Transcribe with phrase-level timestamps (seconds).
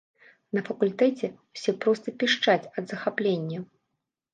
[0.57, 3.59] На факультэце ўсе проста пішчаць ад захаплення.